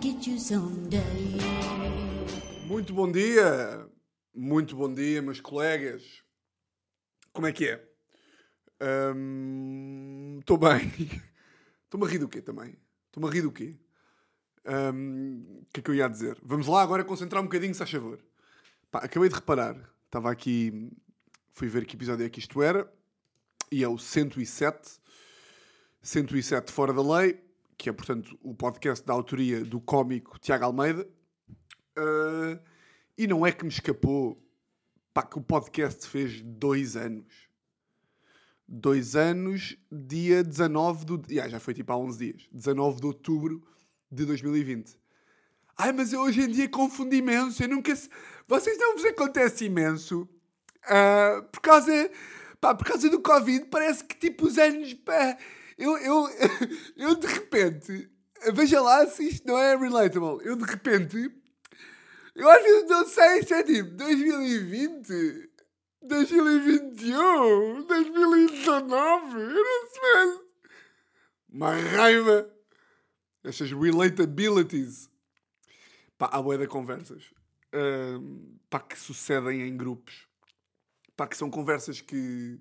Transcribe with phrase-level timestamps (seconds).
[0.00, 1.00] get you someday.
[2.66, 3.86] Muito bom dia,
[4.34, 6.22] muito bom dia, meus colegas.
[7.32, 7.88] Como é que é?
[10.40, 10.92] Estou bem.
[11.84, 12.76] Estou-me a rir do quê também?
[13.06, 13.76] Estou-me a rir do quê?
[14.94, 16.38] Hum, O que é que eu ia dizer?
[16.42, 18.18] Vamos lá agora concentrar um bocadinho, se faz favor.
[18.90, 20.90] Pá, acabei de reparar, estava aqui,
[21.52, 22.90] fui ver que episódio é que isto era,
[23.70, 25.00] e é o 107,
[26.02, 27.40] 107 Fora da Lei,
[27.82, 31.04] que é, portanto, o podcast da autoria do cómico Tiago Almeida.
[31.98, 32.56] Uh,
[33.18, 34.40] e não é que me escapou
[35.12, 37.26] pá, que o podcast fez dois anos.
[38.68, 41.22] Dois anos, dia 19 do.
[41.28, 42.48] Yeah, já foi tipo há 11 dias.
[42.52, 43.66] 19 de outubro
[44.08, 44.96] de 2020.
[45.76, 47.64] Ai, mas eu hoje em dia confundo imenso.
[47.64, 47.92] Eu nunca.
[48.46, 50.28] Vocês não vos acontece imenso.
[50.84, 52.10] ah, por causa.
[52.60, 54.94] Pá, por causa do Covid, parece que tipo os anos.
[54.94, 55.36] Pá,
[55.82, 56.28] eu, eu,
[56.96, 58.08] eu de repente.
[58.54, 60.46] Veja lá se isto não é relatable.
[60.46, 61.30] Eu de repente.
[62.34, 65.50] Eu às vezes não sei se é tipo 2020,
[66.02, 69.40] 2021, 2019.
[69.40, 70.40] Eu não sei.
[71.50, 72.50] Uma raiva.
[73.44, 75.10] Estas relatabilities.
[76.16, 77.24] Pá, há bué de conversas.
[77.72, 80.26] Ahm, pá, que sucedem em grupos.
[81.16, 82.60] Pá, que são conversas que...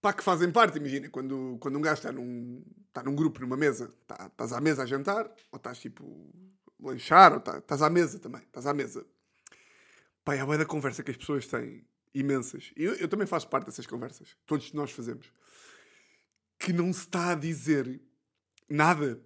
[0.00, 3.56] Pá, que fazem parte, imagina, quando, quando um gajo está num, está num grupo, numa
[3.56, 6.04] mesa, tá- estás à mesa a jantar, ou estás tipo
[6.82, 9.06] a lanchar, ou tá- estás à mesa também, estás à mesa.
[10.24, 11.84] Pá, é a da conversa que as pessoas têm,
[12.14, 12.72] imensas.
[12.76, 15.30] E eu, eu também faço parte dessas conversas, todos nós fazemos.
[16.58, 18.00] Que não se está a dizer
[18.68, 19.20] nada.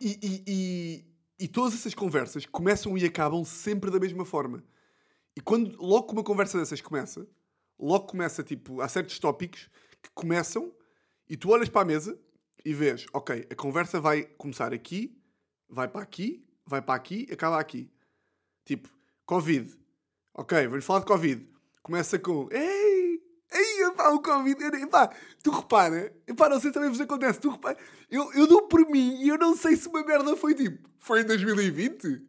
[0.00, 4.62] E, e, e, e todas essas conversas começam e acabam sempre da mesma forma.
[5.34, 7.26] E quando logo que uma conversa dessas começa,
[7.78, 9.68] logo começa, tipo, há certos tópicos
[10.02, 10.72] que começam
[11.28, 12.18] e tu olhas para a mesa
[12.64, 15.16] e vês, ok, a conversa vai começar aqui,
[15.68, 17.90] vai para aqui, vai para aqui, acaba aqui.
[18.64, 18.88] Tipo,
[19.26, 19.74] Covid.
[20.34, 21.48] Ok, vamos falar de Covid.
[21.82, 23.20] Começa com, ei,
[23.52, 25.08] ei, pá, o Covid, eu- pá,
[25.42, 27.78] tu repara, pá, não sei se também vos acontece, tu repara,
[28.10, 31.20] eu, eu dou por mim e eu não sei se uma merda foi tipo, foi
[31.22, 32.26] em 2020?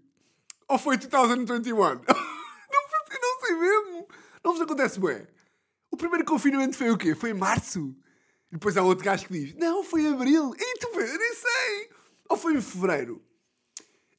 [0.67, 1.75] Ou foi 2021?
[1.77, 4.07] não, eu não sei mesmo.
[4.43, 5.27] Não vos acontece, bué.
[5.91, 7.15] O primeiro confinamento foi o quê?
[7.15, 7.95] Foi em março?
[8.51, 10.53] E depois há outro gajo que diz, não, foi em abril.
[10.57, 11.89] E tu, eu nem sei.
[12.29, 13.21] Ou foi em fevereiro?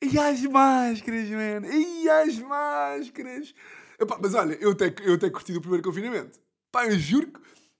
[0.02, 1.66] E as máscaras, mano.
[1.66, 3.54] E as máscaras.
[3.98, 6.40] Epá, mas olha, eu até, eu até curti o primeiro confinamento.
[6.72, 7.32] Pá, eu juro,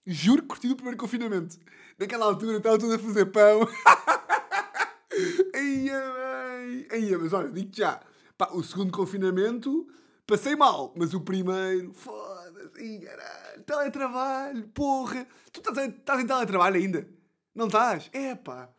[0.05, 1.57] juro que curti o primeiro confinamento.
[1.97, 3.67] Naquela altura estava tudo a fazer pão.
[5.53, 7.17] Eia, bem.
[7.17, 7.99] Mas olha, digo já.
[8.37, 9.87] Pá, o segundo confinamento
[10.27, 10.93] passei mal.
[10.95, 12.99] Mas o primeiro, foda-se.
[12.99, 13.40] Caralho.
[13.71, 15.25] Teletrabalho, porra.
[15.53, 17.07] Tu estás, em- estás em teletrabalho ainda?
[17.55, 18.09] Não estás?
[18.11, 18.69] É pá.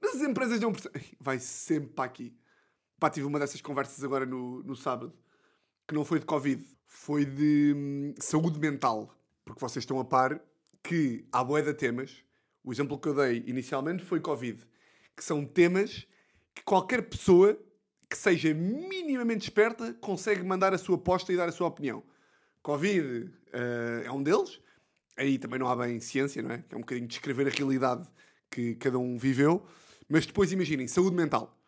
[0.00, 1.02] Mas as empresas não percebem.
[1.18, 2.36] Vai sempre para aqui.
[3.00, 5.14] Pá, tive uma dessas conversas agora no, no sábado,
[5.88, 9.16] que não foi de Covid, foi de hum, saúde mental.
[9.42, 10.38] Porque vocês estão a par
[10.82, 12.22] que há de temas,
[12.62, 14.62] o exemplo que eu dei inicialmente foi Covid,
[15.16, 16.06] que são temas
[16.54, 17.58] que qualquer pessoa
[18.08, 22.02] que seja minimamente esperta consegue mandar a sua aposta e dar a sua opinião.
[22.62, 24.60] Covid eh, é um deles,
[25.16, 26.64] aí também não há bem ciência, não é?
[26.70, 28.08] É um bocadinho descrever a realidade
[28.50, 29.66] que cada um viveu,
[30.08, 31.58] mas depois imaginem, saúde mental.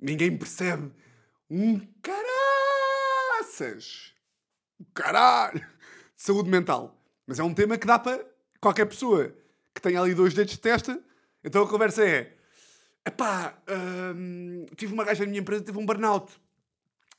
[0.00, 0.90] Ninguém percebe
[1.50, 2.22] um caraças.
[4.80, 5.60] Um caralho.
[5.60, 6.96] de Saúde mental.
[7.26, 8.24] Mas é um tema que dá para
[8.60, 9.34] qualquer pessoa
[9.74, 11.02] que tenha ali dois dedos de testa.
[11.42, 12.34] Então a conversa é:
[13.04, 13.58] epá,
[14.16, 16.32] hum, tive uma gaja na minha empresa, teve um burnout.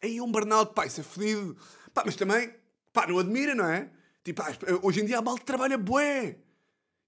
[0.01, 1.55] Aí um burnout, pá, isso é fodido.
[1.93, 2.53] Pá, mas também,
[2.93, 3.89] pá, não admira, não é?
[4.23, 6.37] Tipo, ah, hoje em dia a malta trabalha bué.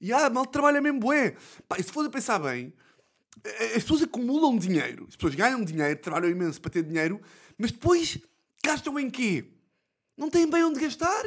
[0.01, 1.35] E a malta trabalha mesmo bué.
[1.67, 2.73] Pá, e se for a pensar bem,
[3.75, 7.21] as pessoas acumulam dinheiro, as pessoas ganham dinheiro, trabalham imenso para ter dinheiro,
[7.57, 8.17] mas depois
[8.63, 9.45] gastam em quê?
[10.17, 11.23] Não têm bem onde gastar,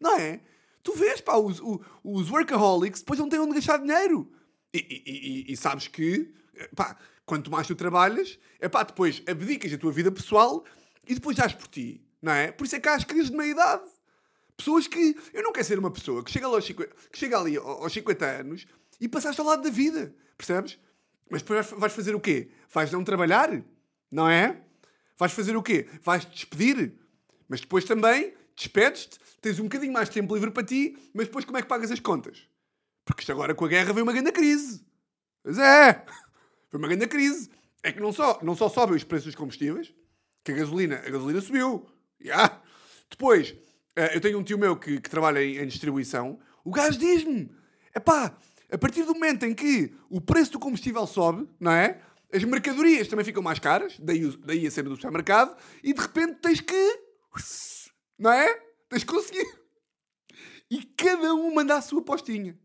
[0.00, 0.40] não é?
[0.82, 1.60] Tu vês, pá, os,
[2.04, 4.30] os workaholics depois não têm onde gastar dinheiro.
[4.72, 6.32] E, e- e- e sabes que,
[6.76, 10.64] pá, quanto mais tu trabalhas, é pá, depois abdicas da tua vida pessoal
[11.06, 12.52] e depois dás por ti, não é?
[12.52, 13.84] Por isso é que há as crises de meia-idade.
[14.56, 15.16] Pessoas que.
[15.32, 18.24] Eu não quero ser uma pessoa que chega, aos 50, que chega ali aos 50
[18.24, 18.66] anos
[19.00, 20.14] e passaste ao lado da vida.
[20.36, 20.78] Percebes?
[21.30, 22.50] Mas depois vais- fazer o quê?
[22.72, 23.50] Vais não trabalhar?
[24.10, 24.60] Não é?
[25.18, 25.88] Vais fazer o quê?
[26.02, 26.92] Vais te despedir?
[27.48, 31.44] Mas depois também despedes-te, tens um bocadinho mais de tempo livre para ti, mas depois
[31.44, 32.48] como é que pagas as contas?
[33.04, 34.84] Porque isto agora com a guerra veio uma grande crise.
[35.42, 36.04] Pois é!
[36.70, 37.50] Foi uma grande crise.
[37.82, 39.92] É que não só, não só sobem os preços dos combustíveis,
[40.44, 41.86] que a gasolina, a gasolina subiu.
[42.20, 42.62] Yeah.
[43.10, 43.54] Depois,
[43.96, 46.38] eu tenho um tio meu que, que trabalha em, em distribuição.
[46.64, 47.50] O gajo diz-me:
[47.94, 48.36] epá,
[48.70, 52.00] a partir do momento em que o preço do combustível sobe, não é?
[52.32, 56.40] As mercadorias também ficam mais caras, daí, daí a cena do supermercado, e de repente
[56.40, 57.00] tens que.
[58.18, 58.52] Não é?
[58.88, 59.46] Tens que conseguir.
[60.70, 62.58] E cada um manda a sua postinha.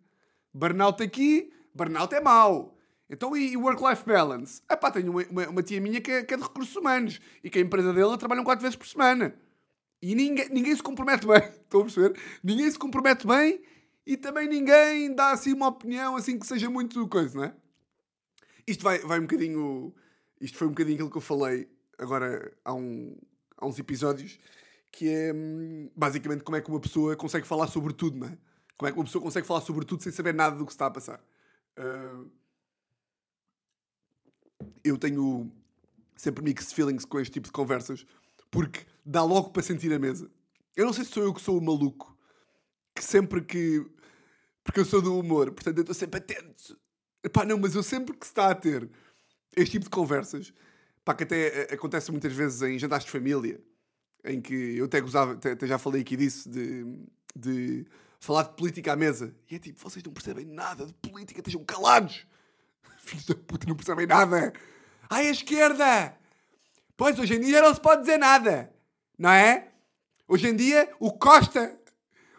[0.51, 2.75] Burnout aqui, burnout é mau.
[3.09, 4.61] Então e work-life balance?
[4.69, 7.49] Epá, tenho uma, uma, uma tia minha que é, que é de recursos humanos e
[7.49, 9.35] que a empresa dela trabalham quatro vezes por semana.
[10.01, 11.43] E ninguém, ninguém se compromete bem.
[11.63, 12.19] Estão a perceber?
[12.43, 13.61] Ninguém se compromete bem
[14.05, 17.55] e também ninguém dá assim uma opinião assim que seja muito coisa, não é?
[18.65, 19.93] Isto vai, vai um bocadinho.
[20.39, 21.69] Isto foi um bocadinho aquilo que eu falei
[21.99, 23.15] agora há, um,
[23.57, 24.39] há uns episódios,
[24.91, 28.37] que é hum, basicamente como é que uma pessoa consegue falar sobre tudo, não é?
[28.77, 30.85] Como é que uma pessoa consegue falar sobre tudo sem saber nada do que está
[30.85, 31.21] a passar.
[31.75, 32.23] Ah,
[34.83, 35.51] eu tenho
[36.15, 38.05] sempre mixed feelings com este tipo de conversas,
[38.51, 40.29] porque dá logo para sentir a mesa.
[40.75, 42.17] Eu não sei se sou eu que sou o maluco,
[42.95, 43.85] que sempre que.
[44.63, 46.79] Porque eu sou do humor, portanto eu estou sempre atento.
[47.23, 48.89] Epá, não, mas eu sempre que se está a ter
[49.55, 50.53] este tipo de conversas,
[51.03, 53.59] pá, que até acontece muitas vezes em jantares de família,
[54.23, 56.85] em que eu até gozava, até, até já falei aqui disso, de,
[57.35, 57.85] de
[58.19, 59.35] falar de política à mesa.
[59.49, 62.25] E é tipo, vocês não percebem nada de política, estejam calados.
[62.99, 64.53] Filhos da puta, não percebem nada.
[65.09, 66.18] Ai, a esquerda!
[66.99, 68.69] Pois, hoje em dia não se pode dizer nada.
[69.17, 69.69] Não é?
[70.27, 71.79] Hoje em dia, o Costa...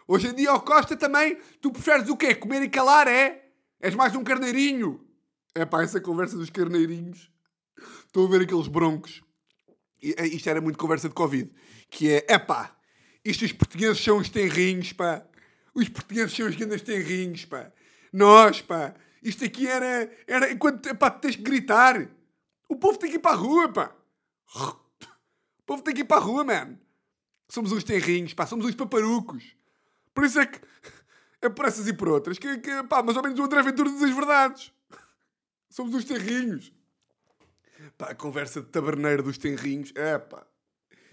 [0.07, 1.39] Hoje em dia, o Costa também...
[1.59, 2.35] Tu preferes o quê?
[2.35, 3.43] Comer e calar, é?
[3.79, 5.03] És mais um carneirinho.
[5.55, 7.31] É pá, essa conversa dos carneirinhos.
[8.05, 9.23] Estou a ver aqueles broncos.
[9.99, 11.51] E, eh, isto era muito conversa de Covid.
[11.89, 12.77] Que é, é pá,
[13.25, 15.25] isto os portugueses são os tenrinhos, pá.
[15.73, 17.71] Os portugueses são os grandes tenrinhos, pá.
[18.13, 18.93] Nós, pá.
[19.23, 22.07] Isto aqui era, era enquanto, epá, tens que gritar.
[22.69, 23.95] O povo tem que ir para a rua, pá.
[24.55, 26.77] O povo tem que ir para a rua, man.
[27.47, 28.45] Somos uns tenrinhos, pá.
[28.45, 29.55] Somos uns paparucos.
[30.13, 30.59] Por isso é que,
[31.41, 33.89] é por essas e por outras, que, que pá, mais ou menos o André Ventura
[33.89, 34.73] diz as verdades.
[35.69, 36.73] Somos uns tenrinhos.
[37.97, 39.91] Pá, a conversa de taberneiro dos tenrinhos.
[39.95, 40.45] É pá.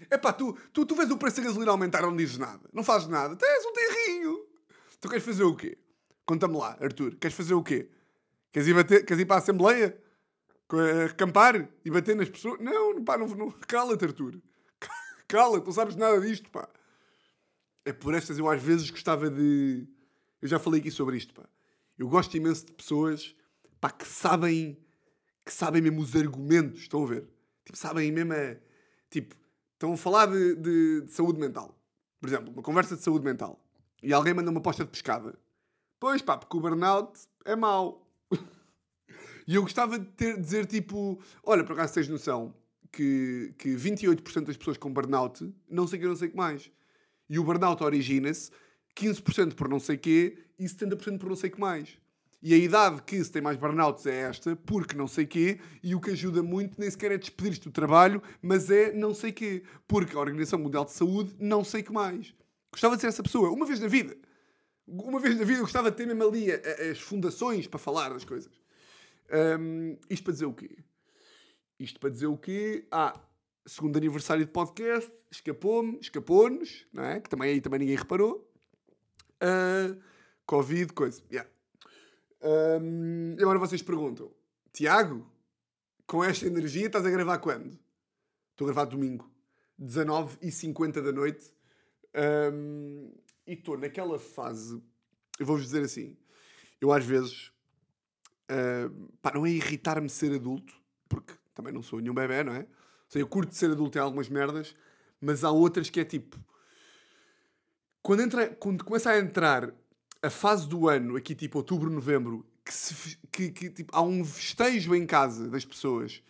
[0.09, 2.69] É pá, tu, tu, tu vês o preço da gasolina aumentar não dizes nada.
[2.73, 3.35] Não fazes nada.
[3.35, 4.45] Tu és um terrinho.
[4.99, 5.77] Tu queres fazer o quê?
[6.25, 7.15] Conta-me lá, Arthur.
[7.15, 7.89] Queres fazer o quê?
[8.51, 9.97] Queres ir, bater, queres ir para a Assembleia?
[11.09, 11.69] Acampar?
[11.83, 12.59] E bater nas pessoas?
[12.59, 13.51] Não, pá, não, não.
[13.51, 14.39] Cala-te, Arthur.
[15.27, 16.67] Cala-te, não sabes nada disto, pá.
[17.85, 19.87] É por estas eu às vezes gostava de.
[20.41, 21.47] Eu já falei aqui sobre isto, pá.
[21.97, 23.35] Eu gosto imenso de pessoas,
[23.81, 24.77] pá, que sabem.
[25.45, 27.27] que sabem mesmo os argumentos, estão a ver?
[27.65, 28.55] Tipo, sabem mesmo a.
[29.09, 29.35] Tipo,
[29.73, 31.75] estão a falar de, de- de saúde mental.
[32.19, 33.59] Por exemplo, uma conversa de saúde mental.
[34.03, 35.37] E alguém manda uma aposta de pescada.
[35.99, 38.08] Pois pá, porque o burnout é mau.
[39.49, 42.53] E eu gostava de ter, dizer tipo: olha, por acaso tens noção
[42.91, 46.37] que, que 28% das pessoas com burnout não sei o que, não sei o que
[46.37, 46.71] mais.
[47.27, 48.51] E o burnout origina-se
[48.95, 51.97] 15% por não sei o quê e 70% por não sei o que mais.
[52.43, 55.95] E a idade que se tem mais burnouts é esta, porque não sei quê, e
[55.95, 59.63] o que ajuda muito nem sequer é despedir-te do trabalho, mas é não sei quê,
[59.87, 62.35] porque a Organização Mundial de Saúde não sei que mais.
[62.71, 64.15] Gostava de ser essa pessoa, uma vez na vida.
[64.85, 68.23] Uma vez na vida eu gostava de ter mesmo ali as fundações para falar das
[68.23, 68.59] coisas.
[69.31, 70.77] Hum, isto para dizer o quê?
[71.79, 72.87] Isto para dizer o quê?
[72.91, 73.19] Ah,
[73.65, 77.19] segundo aniversário de podcast, escapou-me, escapou-nos, não é?
[77.19, 78.51] Que também aí também ninguém reparou.
[79.39, 79.95] Ah,
[80.45, 81.21] Covid, coisa.
[81.31, 81.49] Yeah.
[83.37, 84.31] E agora vocês perguntam,
[84.73, 85.29] Tiago,
[86.07, 87.77] com esta energia estás a gravar quando?
[88.51, 89.29] Estou a gravar domingo,
[89.79, 91.53] 19h50 da noite.
[92.51, 93.13] Hum,
[93.45, 94.81] e estou naquela fase,
[95.39, 96.17] eu vou-vos dizer assim,
[96.81, 97.51] eu às vezes,
[98.49, 100.73] hum, pá, não é irritar-me ser adulto,
[101.07, 102.59] porque também não sou nenhum bebê, não é?
[102.59, 102.65] Ou
[103.09, 104.75] seja, eu curto ser adulto em algumas merdas,
[105.21, 106.37] mas há outras que é tipo,
[108.01, 109.73] quando, entra, quando começa a entrar
[110.21, 114.23] a fase do ano, aqui tipo outubro, novembro, que, se que- que, tipo, há um
[114.23, 116.21] festejo em casa das pessoas,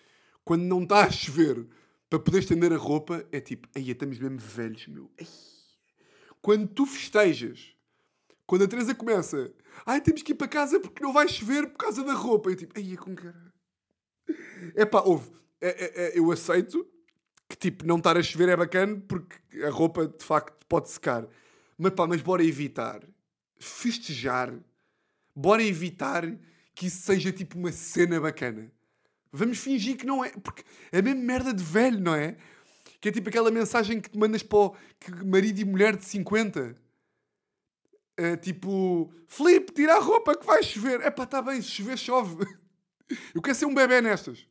[0.43, 1.65] quando não está a chover,
[2.09, 5.11] para poder estender a roupa, é tipo, aí estamos mesmo velhos, meu.
[5.19, 5.27] Ai.
[6.41, 7.75] Quando tu festejas,
[8.49, 9.53] quando a Teresa começa,
[9.85, 12.55] ai, temos que ir para casa porque não vai chover por causa da roupa, é
[12.55, 13.53] tipo, ai, é com cara.
[14.73, 15.29] É pá, ouve,
[15.61, 16.83] é- é- eu aceito
[17.47, 21.27] que tipo, não estar a chover é bacana porque a roupa de facto pode secar.
[21.77, 23.01] Mas pá, mas bora evitar
[23.59, 24.51] festejar,
[25.35, 26.23] bora evitar
[26.73, 28.71] que isso seja tipo uma cena bacana.
[29.31, 32.35] Vamos fingir que não é, porque é mesmo merda de velho, não é?
[32.99, 34.75] Que é tipo aquela mensagem que te mandas para o
[35.23, 36.75] marido e mulher de 50.
[38.19, 40.99] É, tipo, Filipe, tira a roupa que vai chover.
[40.99, 42.45] É pá, está bem, se chover, chove.
[43.33, 44.45] Eu quero ser um bebê nestas.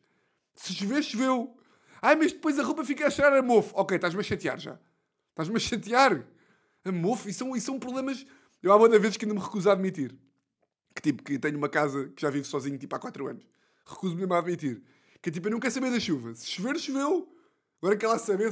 [0.55, 1.55] Se chover, choveu.
[2.01, 3.75] Ai, mas depois a roupa fica a cheirar a mofo.
[3.77, 4.81] Ok, estás-me a chatear já.
[5.29, 6.27] Estás-me a chatear.
[6.83, 8.25] A mofo, e são, e são problemas.
[8.63, 10.17] Eu há muitas vezes que ainda me recuso a admitir.
[10.95, 13.47] Que tipo, que tenho uma casa que já vivo sozinho tipo há 4 anos.
[13.85, 14.83] Recuso-me a admitir.
[15.21, 16.35] Que tipo, eu não quero saber da chuva.
[16.35, 17.31] Se chover, choveu.
[17.83, 18.51] Agora quer lá saber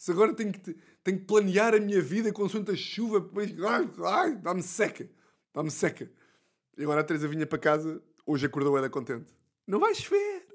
[0.00, 3.20] se, agora tenho que, tenho que planear a minha vida com a chuva.
[3.20, 3.52] Depois,
[4.40, 5.06] dá-me seca.
[5.52, 6.10] Dá-me seca.
[6.78, 9.30] E agora a Teresa vinha para casa, hoje acordou ela contente.
[9.66, 10.46] Não vai chover.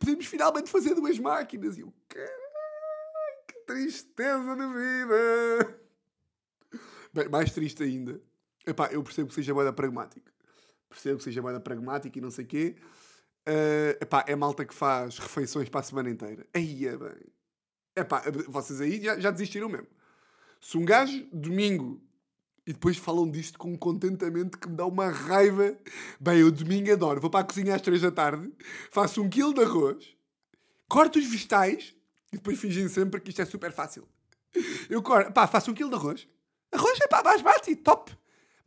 [0.00, 1.78] Podemos finalmente fazer duas máquinas.
[1.78, 5.80] E eu, que tristeza de vida.
[7.14, 8.20] Bem, mais triste ainda.
[8.66, 10.32] Epá, eu percebo que seja moeda pragmática.
[10.88, 12.76] Percebo que seja moeda pragmática e não sei o quê.
[13.46, 16.44] Uh, epá, é malta que faz refeições para a semana inteira.
[16.52, 17.35] Aí é bem.
[17.96, 19.86] Epá, vocês aí já, já desistiram mesmo.
[20.60, 21.98] Se um gajo, domingo,
[22.66, 25.74] e depois falam disto com um contentamento que me dá uma raiva.
[26.20, 27.20] Bem, eu domingo adoro.
[27.22, 28.52] Vou para a cozinha às três da tarde,
[28.90, 30.14] faço um quilo de arroz,
[30.86, 31.94] corto os vegetais
[32.30, 34.06] e depois fingem sempre que isto é super fácil.
[34.90, 36.28] Eu corto, pá, faço um quilo de arroz.
[36.72, 38.12] Arroz é pá, basmati, top.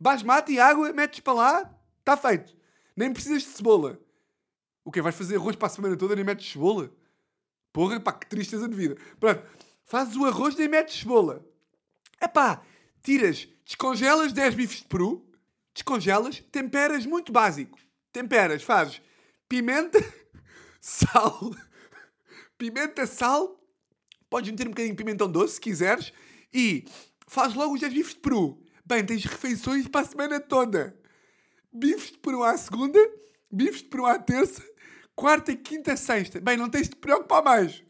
[0.00, 2.56] Basmati, água, metes para lá, está feito.
[2.96, 4.00] Nem precisas de cebola.
[4.84, 6.90] O que Vais fazer arroz para a semana toda nem metes cebola?
[7.72, 8.96] Porra, pá, que tristeza de vida.
[9.18, 9.42] Pronto,
[9.84, 11.44] fazes o arroz e metes cebola.
[12.20, 12.62] É pá,
[13.02, 15.24] tiras Descongelas 10 bifes de peru,
[15.72, 17.78] descongelas, temperas muito básico.
[18.12, 19.00] Temperas, fazes
[19.48, 20.04] pimenta,
[20.82, 21.54] sal,
[22.58, 23.64] pimenta, sal,
[24.28, 26.12] podes meter um bocadinho de pimentão doce se quiseres
[26.52, 26.84] e
[27.28, 28.60] fazes logo os 10 bifes de peru.
[28.84, 30.98] Bem, tens refeições para a semana toda.
[31.72, 32.98] Bifes de peru à segunda,
[33.52, 34.64] bifes de peru à terça,
[35.20, 36.40] quarta, quinta, sexta.
[36.40, 37.84] Bem, não tens de te preocupar mais.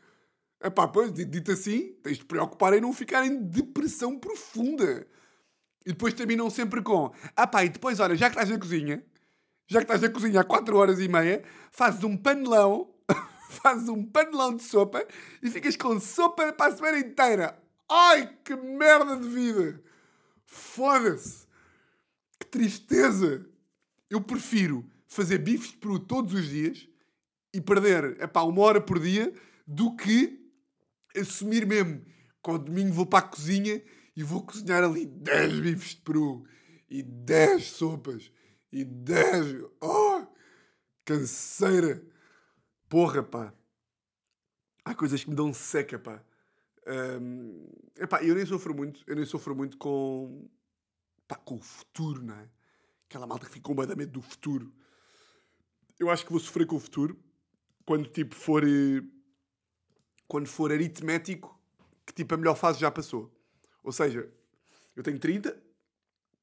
[0.60, 5.06] Epá, pois, dito assim, tens de te preocupar em não ficar em depressão profunda.
[5.87, 9.04] E depois terminam sempre com: Ah pá, e depois, olha, já que estás na cozinha,
[9.68, 12.92] já que estás na cozinha há 4 horas e meia, fazes um panelão,
[13.62, 15.06] fazes um panelão de sopa
[15.40, 17.56] e ficas com sopa para a semana inteira.
[17.88, 19.80] Ai, que merda de vida!
[20.44, 21.46] Foda-se!
[22.40, 23.46] Que tristeza!
[24.10, 26.89] Eu prefiro fazer bifes de peru todos os dias
[27.52, 29.33] e perder, epá, uma hora por dia
[29.66, 30.40] do que
[31.16, 32.04] assumir mesmo
[32.42, 33.83] que ao domingo vou para a cozinha
[34.16, 36.45] e vou cozinhar ali 10 bifes de peru
[36.88, 38.33] e 10 sopas
[38.73, 39.64] e 10.
[39.80, 40.26] Oh!
[41.04, 42.04] Canseira!
[42.88, 43.54] Porra, pá!
[44.85, 46.25] Há coisas que me dão seca, pá.
[46.87, 50.49] Um, epá, eu nem sofro muito, eu nem sofro muito com,
[51.28, 52.49] pá, com o futuro, não é?
[53.07, 54.73] Aquela malta que fica com medo do futuro.
[55.99, 57.19] Eu acho que vou sofrer com o futuro
[57.90, 59.02] quando tipo for eh,
[60.28, 61.61] quando for aritmético
[62.06, 63.35] que tipo a melhor fase já passou.
[63.82, 64.32] Ou seja,
[64.94, 65.61] eu tenho 30,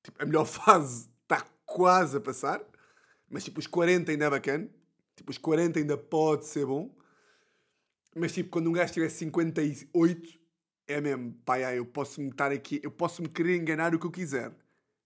[0.04, 2.62] tipo, a melhor fase está quase a passar,
[3.30, 4.70] mas tipo, os 40 ainda é bacana,
[5.16, 6.94] tipo, os 40 ainda pode ser bom,
[8.14, 10.38] mas tipo, quando um gajo tiver 58,
[10.86, 14.54] é mesmo, pá, eu posso-me estar aqui, eu posso-me querer enganar o que eu quiser,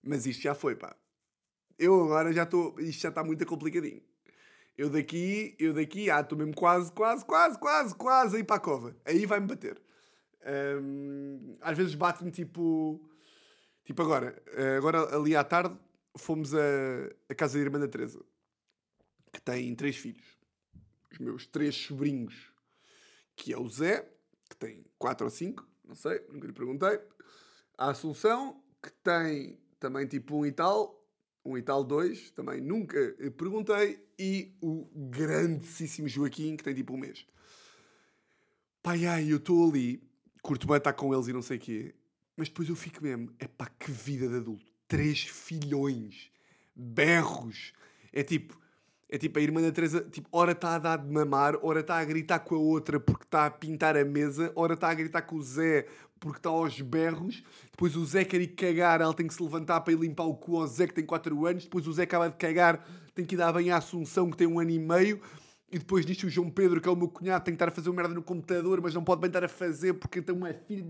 [0.02, 0.96] mas isto já foi, pá.
[1.78, 4.02] Eu agora já estou, isto já está muito complicadinho.
[4.82, 8.56] Eu daqui, eu daqui, ah, estou mesmo quase, quase, quase, quase, quase a ir para
[8.56, 8.96] a cova.
[9.06, 9.80] Aí vai-me bater.
[10.44, 13.00] Um, às vezes bate-me tipo.
[13.86, 14.42] Tipo agora.
[14.48, 15.78] Eh, agora ali à tarde
[16.18, 18.26] fomos a casa da irmã da Teresa,
[19.32, 20.26] que tem três filhos.
[21.12, 22.52] Os meus três sobrinhos,
[23.36, 24.12] que é o Zé,
[24.50, 27.00] que tem quatro ou cinco, não sei, nunca lhe perguntei.
[27.78, 31.01] A Assunção, que tem também tipo um e tal,
[31.44, 32.98] um e tal dois, também nunca
[33.38, 34.00] perguntei.
[34.18, 37.26] E o grandíssimo Joaquim, que tem tipo um mês.
[38.84, 40.02] Pai, ai, eu estou ali
[40.42, 41.96] curto bem estar com eles e não sei o quê.
[42.36, 44.66] Mas depois eu fico mesmo, é pá, que vida de adulto.
[44.88, 46.32] Três filhões,
[46.76, 47.74] berros.
[48.12, 48.60] É tipo,
[49.12, 51.98] é tipo a irmã da Teresa, tipo, ora está a dar de mamar, ora está
[51.98, 55.22] a gritar com a outra porque está a pintar a mesa, ora está a gritar
[55.24, 55.86] com o Zé
[56.18, 57.44] porque está aos berros.
[57.72, 60.34] Depois o Zé quer ir cagar, ela tem que se levantar para ir limpar o
[60.34, 61.66] cu ao Zé que tem 4 anos.
[61.66, 64.48] Depois o Zé acaba de cagar, tem que ir dar bem à Assunção que tem
[64.48, 65.20] um ano e meio.
[65.70, 67.72] E depois disto o João Pedro, que é o meu cunhado, tem que estar a
[67.72, 70.54] fazer uma merda no computador, mas não pode bem estar a fazer porque tem uma
[70.54, 70.86] filha.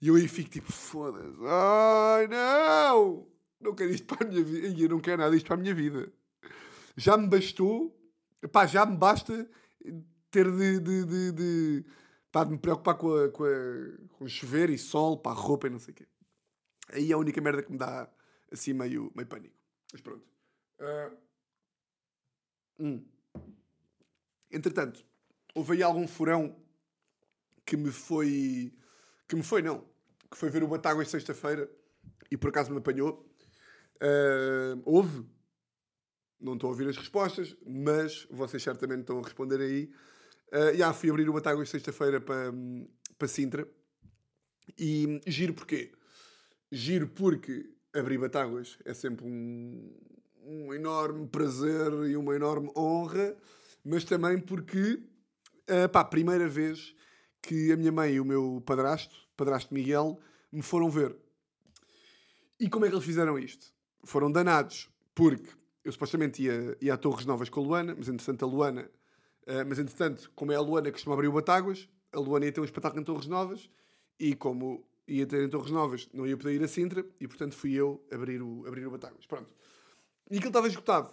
[0.00, 1.38] E eu aí fico tipo, foda-se.
[1.46, 3.33] Ai não!
[3.64, 4.82] Não quero isto para a minha vida.
[4.82, 6.12] Eu não quero nada disto para a minha vida.
[6.96, 7.98] Já me bastou,
[8.52, 9.48] pá, já me basta
[10.30, 11.84] ter de, de, de, de,
[12.30, 15.70] pá, de me preocupar com, a, com, a, com chover e sol, pá, roupa e
[15.70, 16.06] não sei o quê.
[16.90, 18.08] Aí é a única merda que me dá
[18.52, 19.56] assim meio, meio pânico.
[19.92, 20.24] Mas pronto.
[20.78, 21.24] Uh,
[22.78, 23.04] Hum.
[24.50, 25.04] Entretanto,
[25.54, 26.56] houve aí algum furão
[27.64, 28.72] que me foi.
[29.28, 29.84] que me foi, não.
[30.30, 31.70] Que foi ver o Batáguas sexta-feira
[32.30, 33.28] e por acaso me apanhou.
[34.04, 35.24] Uh, houve.
[36.38, 39.90] Não estou a ouvir as respostas, mas vocês certamente estão a responder aí.
[40.52, 42.52] Uh, já fui abrir o Batáguas sexta-feira para,
[43.18, 43.66] para Sintra.
[44.78, 45.92] E giro porquê?
[46.70, 49.90] Giro porque abrir Batáguas é sempre um,
[50.42, 53.34] um enorme prazer e uma enorme honra,
[53.82, 55.02] mas também porque,
[55.70, 56.94] uh, pá, primeira vez
[57.40, 60.20] que a minha mãe e o meu padrasto, padrasto Miguel,
[60.52, 61.16] me foram ver.
[62.60, 63.73] E como é que eles fizeram isto?
[64.04, 65.48] Foram danados, porque
[65.84, 68.90] eu supostamente ia, ia a Torres Novas com a Luana, mas entretanto a Luana,
[69.46, 72.52] uh, mas entretanto, como é a Luana que costuma abrir o Batáguas, a Luana ia
[72.52, 73.68] ter um espetáculo em Torres Novas,
[74.18, 77.54] e como ia ter em Torres Novas, não ia poder ir a Sintra, e portanto
[77.54, 79.26] fui eu abrir o, abrir o Batáguas.
[79.26, 79.50] Pronto.
[80.30, 81.12] E aquilo estava esgotado.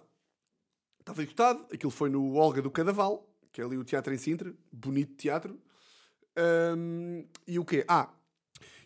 [0.99, 4.53] Estava esgotado, aquilo foi no Olga do Cadaval, que é ali o teatro em Sintra,
[4.71, 5.59] bonito teatro.
[6.77, 7.83] Um, e o quê?
[7.87, 8.09] Ah,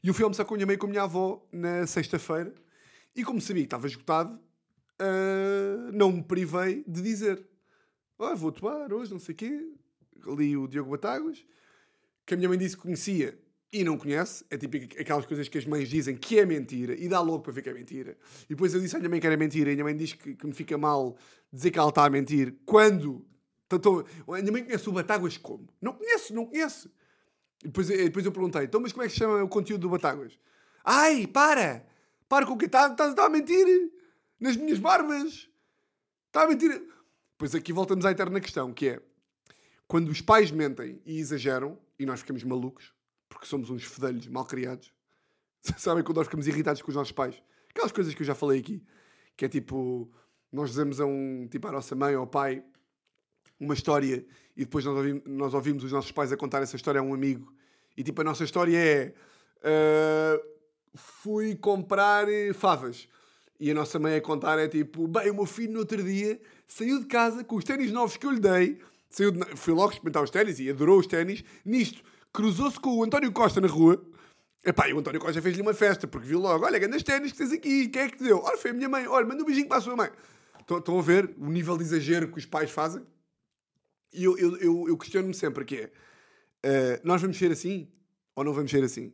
[0.01, 2.53] e eu fui almoçar com a minha mãe e com a minha avó na sexta-feira,
[3.15, 4.39] e como sabia que estava esgotado,
[5.01, 7.47] uh, não me privei de dizer:
[8.17, 9.71] vou atuar hoje, não sei o quê.
[10.27, 11.45] Ali o Diogo Batáguas,
[12.25, 13.37] que a minha mãe disse que conhecia
[13.71, 17.07] e não conhece, é tipo aquelas coisas que as mães dizem que é mentira e
[17.07, 18.17] dá logo para ver que é mentira.
[18.45, 20.13] E depois eu disse à minha mãe que era mentira e a minha mãe diz
[20.13, 21.17] que, que me fica mal
[21.51, 23.25] dizer que ela está a mentir quando.
[23.67, 25.67] Tô, a minha mãe conhece o Batáguas como?
[25.81, 26.89] Não conhece, não conhece.
[27.63, 29.89] E depois, depois eu perguntei, então, mas como é que se chama o conteúdo do
[29.89, 30.39] Batáguas?
[30.83, 31.85] Ai, para!
[32.27, 33.91] Para com o que está tá, tá a mentir!
[34.39, 35.49] Nas minhas barbas!
[36.27, 36.83] Está a mentir!
[37.37, 39.01] Pois aqui voltamos à eterna questão, que é
[39.87, 42.93] quando os pais mentem e exageram, e nós ficamos malucos,
[43.29, 44.91] porque somos uns fedelhos mal criados.
[45.77, 47.41] Sabem quando nós ficamos irritados com os nossos pais?
[47.69, 48.83] Aquelas coisas que eu já falei aqui,
[49.35, 50.09] que é tipo,
[50.51, 52.63] nós dizemos a um, tipo, à nossa mãe ou ao pai
[53.59, 56.99] uma história e depois nós ouvimos, nós ouvimos os nossos pais a contar essa história
[56.99, 57.53] a um amigo
[57.95, 59.13] e tipo, a nossa história é
[59.59, 60.54] uh,
[60.95, 63.07] fui comprar favas.
[63.59, 66.39] E a nossa mãe a contar é tipo, bem, o meu filho no outro dia
[66.67, 69.91] saiu de casa com os ténis novos que eu lhe dei, saiu de, fui logo
[69.91, 74.03] experimentar os ténis e adorou os ténis, nisto cruzou-se com o António Costa na rua.
[74.63, 77.37] Epá, e o António Costa fez-lhe uma festa, porque viu logo, olha, grandes ténis que
[77.37, 78.39] tens aqui, quem é que te deu?
[78.39, 80.09] Olha, foi a minha mãe, olha, manda um beijinho para a sua mãe.
[80.59, 83.05] Estão a ver o nível de exagero que os pais fazem?
[84.11, 87.87] E eu, eu, eu, eu questiono-me sempre que é, uh, nós vamos ser assim
[88.35, 89.13] ou não vamos ser assim?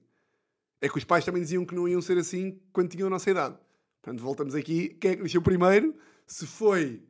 [0.81, 3.29] É que os pais também diziam que não iam ser assim quando tinham a nossa
[3.29, 3.55] idade.
[4.01, 5.95] Portanto, voltamos aqui, quem é que nasceu primeiro?
[6.25, 7.03] Se foi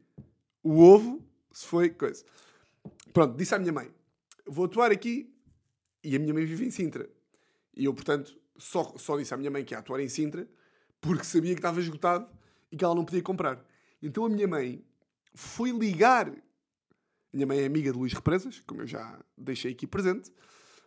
[0.62, 2.24] o ovo, se foi coisa.
[3.14, 3.90] Pronto, disse à minha mãe,
[4.46, 5.34] vou atuar aqui
[6.04, 7.10] e a minha mãe vive em Sintra.
[7.74, 10.48] E eu, portanto, só, só disse à minha mãe que ia atuar em Sintra
[11.00, 12.30] porque sabia que estava esgotado
[12.72, 13.66] e que ela não podia comprar.
[14.02, 14.84] Então a minha mãe
[15.34, 16.30] foi ligar.
[16.30, 16.34] A
[17.34, 20.30] minha mãe é amiga de Luís Represas, como eu já deixei aqui presente.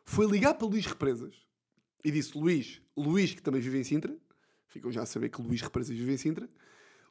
[0.05, 1.44] Foi ligar para Luís Represas
[2.05, 4.17] e disse: Luís, Luís que também vive em Sintra.
[4.69, 6.49] Ficam já a saber que Luís Represas vive em Sintra.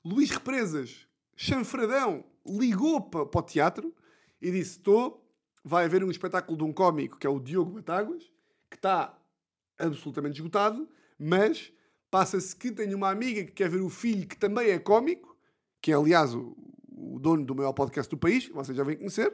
[0.04, 3.94] Luís Represas, chanfradão, ligou para, para o teatro
[4.42, 5.24] e disse: Estou
[5.64, 8.24] vai haver um espetáculo de um cómico que é o Diogo Batáguas,
[8.70, 9.18] que está
[9.80, 11.72] absolutamente esgotado, mas
[12.12, 15.38] passa-se que tenho uma amiga que quer ver o filho que também é cómico,
[15.82, 16.56] que é aliás o,
[16.92, 19.34] o dono do maior podcast do país, vocês já vêm conhecer,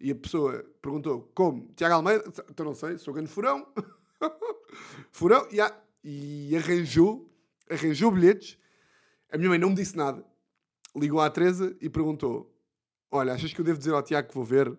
[0.00, 1.68] e a pessoa perguntou como?
[1.76, 2.24] Tiago Almeida?
[2.50, 3.66] Então não sei, sou grande furão.
[5.10, 5.46] furão,
[6.02, 7.30] e arranjou,
[7.68, 8.58] arranjou bilhetes.
[9.30, 10.24] A minha mãe não me disse nada.
[10.96, 12.54] Ligou à Teresa e perguntou:
[13.10, 14.76] Olha, achas que eu devo dizer ao Tiago que vou ver?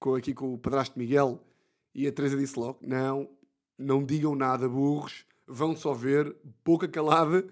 [0.00, 1.46] com, aqui com o padrasto Miguel,
[1.94, 3.30] e a Teresa disse logo: Não,
[3.78, 7.46] não digam nada, burros, vão só ver, pouca calada,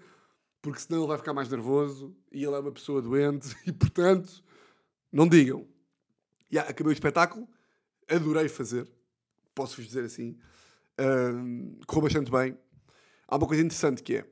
[0.61, 4.43] porque senão ele vai ficar mais nervoso e ele é uma pessoa doente e, portanto,
[5.11, 5.65] não digam.
[6.51, 7.47] E yeah, acabei o espetáculo,
[8.07, 8.89] adorei fazer,
[9.53, 10.37] posso-vos dizer assim,
[11.85, 12.57] correu bastante bem.
[13.27, 14.25] Há uma coisa interessante que é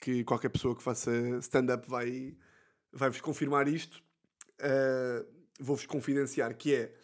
[0.00, 2.36] que qualquer pessoa que faça stand-up vai,
[2.92, 4.02] vai vos confirmar isto.
[4.60, 6.94] Uh, Vou-vos confidenciar que é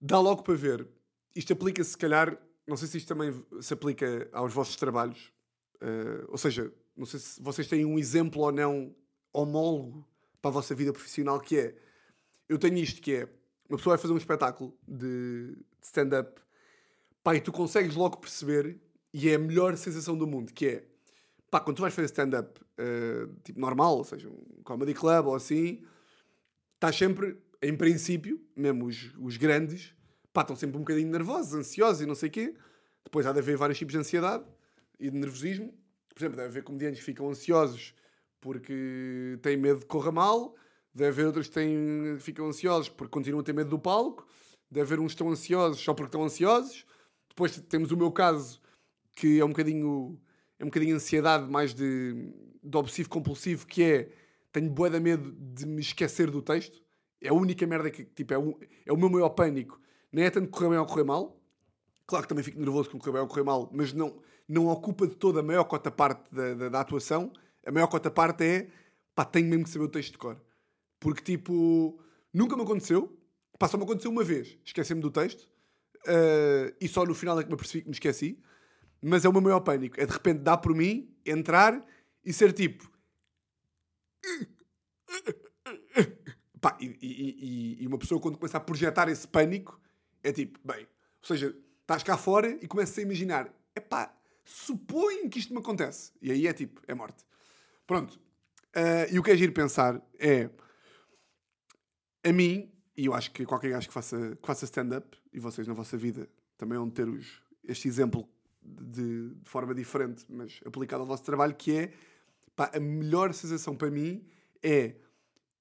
[0.00, 0.88] dá logo para ver.
[1.34, 5.32] Isto aplica-se, se calhar, não sei se isto também se aplica aos vossos trabalhos.
[5.76, 8.94] Uh, ou seja, não sei se vocês têm um exemplo ou não
[9.32, 10.08] homólogo
[10.40, 11.76] para a vossa vida profissional que é.
[12.48, 13.28] Eu tenho isto que é.
[13.68, 16.40] Uma pessoa vai fazer um espetáculo de stand-up.
[17.26, 18.80] Pá, e tu consegues logo perceber,
[19.12, 20.84] e é a melhor sensação do mundo, que é.
[21.50, 25.34] Pá, quando tu vais fazer stand-up uh, tipo normal, ou seja, um comedy club ou
[25.34, 25.82] assim,
[26.74, 29.92] estás sempre em princípio, mesmo os, os grandes,
[30.32, 32.54] pá, estão sempre um bocadinho nervosos, ansiosos e não sei o quê.
[33.02, 34.44] Depois há de haver vários tipos de ansiedade
[35.00, 35.74] e de nervosismo.
[36.14, 37.92] Por exemplo, deve haver comediantes que ficam ansiosos
[38.40, 40.54] porque têm medo de correr mal.
[40.94, 44.24] Deve haver outros que têm, ficam ansiosos porque continuam a ter medo do palco.
[44.70, 46.86] Deve haver uns que estão ansiosos só porque estão ansiosos.
[47.36, 48.58] Depois temos o meu caso,
[49.14, 50.18] que é um bocadinho,
[50.58, 52.32] é um bocadinho ansiedade mais de,
[52.64, 54.08] de obsessivo compulsivo, que é
[54.50, 56.82] tenho bué de medo de me esquecer do texto.
[57.20, 59.78] É a única merda que, tipo, é, um, é o meu maior pânico.
[60.10, 61.38] Nem é tanto correr bem ou correr mal.
[62.06, 64.18] Claro que também fico nervoso com correr bem ou correr mal, mas não,
[64.48, 67.30] não ocupa de toda a maior cota parte da, da, da atuação.
[67.66, 68.70] A maior cota parte é,
[69.14, 70.40] pá, tenho mesmo que saber o texto de cor.
[70.98, 72.00] Porque, tipo,
[72.32, 73.14] nunca me aconteceu.
[73.58, 74.56] Pá, só me aconteceu uma vez.
[74.64, 75.46] Esqueci-me do texto.
[76.06, 78.38] Uh, e só no final é que me apercebi que me esqueci.
[79.02, 80.00] Mas é o meu maior pânico.
[80.00, 81.84] É de repente dar por mim, entrar
[82.24, 82.90] e ser tipo.
[86.60, 89.80] Pá, e, e, e, uma pessoa quando começa a projetar esse pânico
[90.22, 94.12] é tipo, bem, ou seja, estás cá fora e começas a imaginar, é pá,
[94.44, 96.12] suponho que isto me acontece.
[96.20, 97.24] E aí é tipo, é morte.
[97.86, 98.18] Pronto.
[98.74, 100.50] Uh, e o que é giro pensar é,
[102.24, 105.66] a mim, e eu acho que qualquer gajo que faça, que faça stand-up, e vocês
[105.66, 108.28] na vossa vida também vão ter os, este exemplo
[108.62, 111.92] de, de, forma diferente, mas aplicado ao vosso trabalho, que é
[112.54, 114.26] pá, a melhor sensação para mim
[114.62, 114.94] é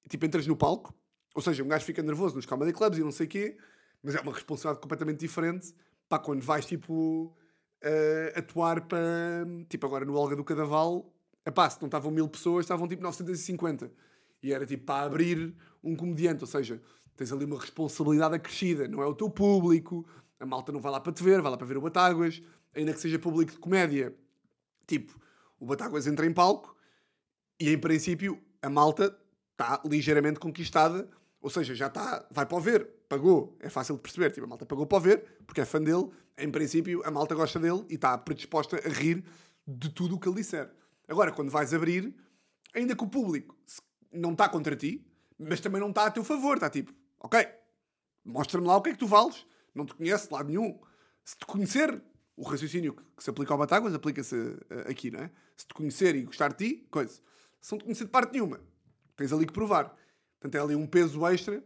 [0.10, 0.94] tipo, entras no palco,
[1.34, 3.58] ou seja, um gajo fica nervoso nos comedy clubs e não sei o quê,
[4.02, 5.74] mas é uma responsabilidade completamente diferente
[6.08, 7.36] pá, quando vais tipo
[7.84, 11.14] uh, atuar para tipo agora no Olga do Cadaval,
[11.46, 13.92] epá, se não estavam mil pessoas, estavam tipo 950
[14.42, 16.82] e era tipo para abrir um comediante, ou seja,
[17.16, 20.06] tens ali uma responsabilidade acrescida, não é o teu público,
[20.40, 22.42] a malta não vai lá para te ver, vai lá para ver o Batáguas,
[22.74, 24.16] ainda que seja público de comédia.
[24.86, 25.18] Tipo,
[25.60, 26.76] o Batáguas entra em palco
[27.60, 29.18] e em princípio a malta
[29.52, 31.10] está ligeiramente conquistada,
[31.42, 34.50] ou seja, já está, vai para o ver, pagou, é fácil de perceber, tipo, a
[34.50, 37.86] malta pagou para o ver, porque é fã dele, em princípio a malta gosta dele
[37.90, 39.24] e está predisposta a rir
[39.66, 40.70] de tudo o que ele disser.
[41.08, 42.14] Agora, quando vais abrir,
[42.74, 43.56] ainda que o público
[44.12, 45.06] não está contra ti,
[45.38, 47.48] mas também não está a teu favor, está tipo, ok,
[48.24, 50.80] mostra-me lá o que é que tu vales, não te conheço de lado nenhum.
[51.24, 52.02] Se te conhecer,
[52.38, 55.32] o raciocínio que, se aplica ao Batáguas aplica-se uh, aqui, não é?
[55.56, 57.20] Se te conhecer e gostar de ti, coisa.
[57.62, 58.60] Se não te conhecer de parte nenhuma,
[59.16, 59.96] tens ali que provar.
[60.40, 61.64] Portanto, é ali um peso extra.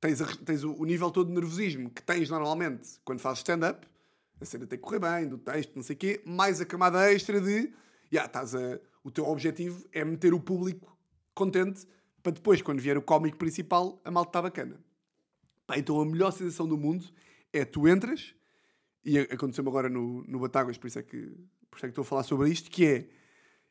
[0.00, 3.86] Tens, a, tens o, o, nível todo de nervosismo que tens normalmente quando fazes stand-up.
[4.40, 6.22] A cena tem que correr bem, do texto, não sei o quê.
[6.24, 7.72] Mais a camada extra de...
[8.12, 10.96] Yeah, estás a, o teu objetivo é meter o público
[11.34, 11.86] contente
[12.26, 14.80] para depois, quando vier o cómico principal, a malta está bacana.
[15.64, 17.04] Pá, então a melhor sensação do mundo
[17.52, 18.34] é tu entras
[19.04, 21.20] e aconteceu-me agora no, no Batáguas, por isso, é que,
[21.70, 23.08] por isso é que estou a falar sobre isto, que é,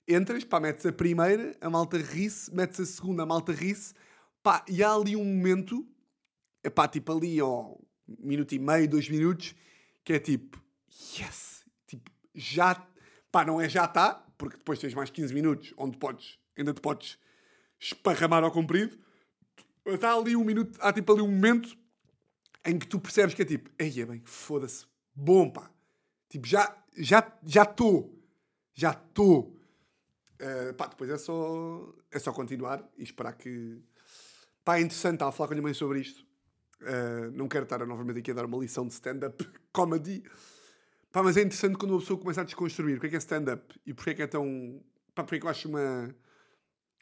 [0.07, 3.93] entras, pá, metes a primeira, a malta ri-se, metes a segunda, a malta ri-se,
[4.41, 5.85] pá, e há ali um momento,
[6.63, 7.75] é pá, tipo ali, ó,
[8.07, 9.53] um minuto e meio, dois minutos,
[10.01, 10.63] que é tipo,
[11.19, 12.87] yes, tipo, já,
[13.29, 16.79] pá, não é já está, porque depois tens mais 15 minutos, onde podes, ainda te
[16.79, 17.19] podes
[17.85, 18.97] esparramar ao comprido,
[20.01, 21.77] há ali um minuto, há tipo ali um momento
[22.65, 25.69] em que tu percebes que é tipo, ei, é bem, foda-se, bom, pá.
[26.27, 28.11] Tipo, já já já estou.
[28.73, 29.55] Já estou.
[30.41, 33.79] Uh, pá, depois é só, é só continuar e esperar que.
[34.63, 36.25] Pá, é interessante, estava a falar com a minha mãe sobre isto.
[36.81, 40.23] Uh, não quero estar novamente aqui a dar uma lição de stand-up comedy.
[41.11, 43.19] Pá, mas é interessante quando uma pessoa começa a desconstruir o que é que é
[43.19, 44.83] stand-up e porque é que é tão.
[45.13, 46.13] Pá, porque é que eu acho uma,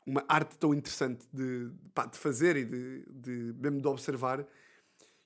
[0.06, 4.46] uma arte tão interessante de, pá, de fazer e de, de mesmo de observar.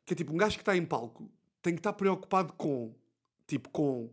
[0.06, 1.30] Que é tipo um gajo que está em palco
[1.62, 2.96] tem que estar preocupado com,
[3.46, 4.10] tipo, com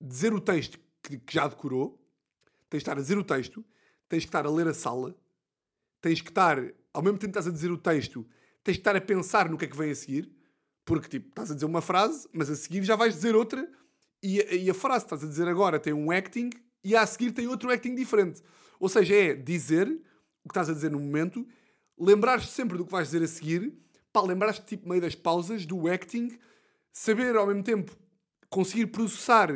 [0.00, 2.00] dizer o texto que, que já decorou,
[2.70, 3.62] tens de estar a dizer o texto,
[4.08, 5.14] tens que estar a ler a sala,
[6.00, 6.56] tens que estar,
[6.92, 8.26] ao mesmo tempo que estás a dizer o texto,
[8.64, 10.32] tens que estar a pensar no que é que vem a seguir,
[10.84, 13.70] porque, tipo, estás a dizer uma frase, mas a seguir já vais dizer outra,
[14.22, 16.48] e e a frase que estás a dizer agora tem um acting,
[16.82, 18.42] e a seguir tem outro acting diferente.
[18.82, 19.86] Ou seja, é dizer
[20.42, 21.46] o que estás a dizer no momento,
[21.96, 23.72] lembrar-te sempre do que vais dizer a seguir,
[24.12, 26.36] pá, lembrar-te, tipo, meio das pausas, do acting,
[26.92, 27.96] saber ao mesmo tempo
[28.50, 29.50] conseguir processar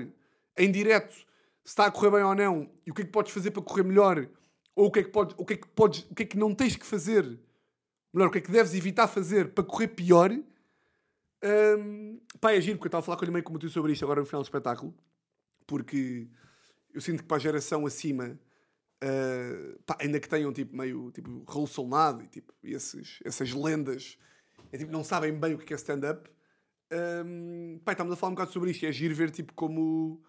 [0.57, 1.25] em direto se
[1.65, 3.83] está a correr bem ou não e o que é que podes fazer para correr
[3.83, 4.29] melhor
[4.77, 6.39] ou o que é que podes, o que é que podes, o que é que
[6.39, 7.25] não tens que fazer,
[8.15, 10.31] melhor, o que é que deves evitar fazer para correr pior.
[11.43, 13.93] Um, pá, é giro, porque eu estava a falar com ele meio como tu sobre
[13.93, 14.95] isto agora no final do espetáculo,
[15.67, 16.29] porque
[16.95, 18.39] eu sinto que para a geração acima,
[19.03, 24.19] uh, pá, ainda que tenham tipo meio tipo Raul Solnado e tipo esses, essas lendas,
[24.73, 26.31] é, tipo, não sabem bem o que é stand-up.
[26.93, 28.87] Um, pá, estamos a falar um bocado sobre isto.
[28.87, 30.23] É giro ver tipo como,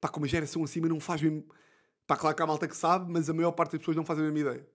[0.00, 1.44] pá, como a geração acima não faz mesmo.
[2.06, 4.18] Pá, claro que há malta que sabe, mas a maior parte das pessoas não faz
[4.18, 4.68] a mesma ideia.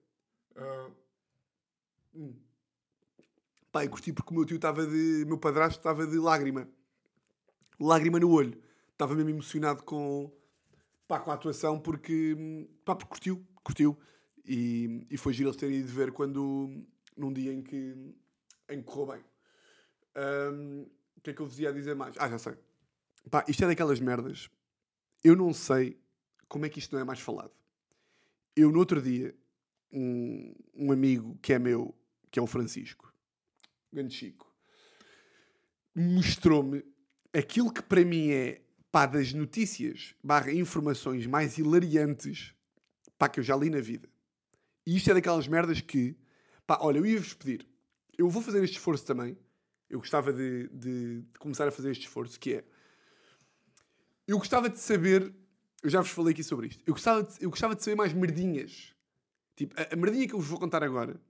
[0.56, 0.92] Uh,
[2.14, 2.34] hum.
[3.70, 5.24] Pá, eu gostei porque o meu tio estava de.
[5.26, 6.68] meu padrasto estava de lágrima.
[7.80, 8.60] Lágrima no olho.
[8.92, 10.30] Estava mesmo emocionado com,
[11.12, 12.34] pá, com a atuação porque.
[12.84, 13.46] pá, porque curtiu.
[13.62, 13.98] Curtiu.
[14.46, 16.86] E, e foi giro eles terem ido ver quando.
[17.14, 17.94] num dia em que.
[18.70, 19.24] em que correu bem.
[20.16, 22.14] Um, o que é que eu vos ia dizer mais?
[22.18, 22.54] Ah, já sei.
[23.30, 24.48] Pá, isto é daquelas merdas.
[25.22, 26.00] Eu não sei
[26.48, 27.52] como é que isto não é mais falado.
[28.56, 29.34] Eu, no outro dia,
[29.92, 31.94] um, um amigo que é meu,
[32.30, 33.14] que é o Francisco,
[33.92, 34.52] grande Chico,
[35.94, 36.84] mostrou-me
[37.32, 42.54] aquilo que para mim é pá, das notícias barra informações mais hilariantes
[43.18, 44.08] pá, que eu já li na vida.
[44.86, 46.14] E isto é daquelas merdas que,
[46.66, 47.66] pá, olha, eu ia-vos pedir,
[48.18, 49.36] eu vou fazer este esforço também,
[49.88, 52.64] eu gostava de, de, de começar a fazer este esforço, que é,
[54.26, 55.32] eu gostava de saber,
[55.82, 58.12] eu já vos falei aqui sobre isto, eu gostava de, eu gostava de saber mais
[58.12, 58.92] merdinhas.
[59.56, 61.20] Tipo, a, a merdinha que eu vos vou contar agora